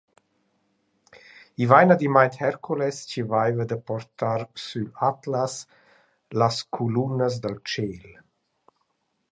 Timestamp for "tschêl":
7.67-8.05